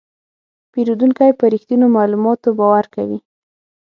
پیرودونکی 0.71 1.31
په 1.39 1.45
رښتینو 1.53 1.85
معلوماتو 1.95 2.49
باور 2.59 2.85
کوي. 2.95 3.19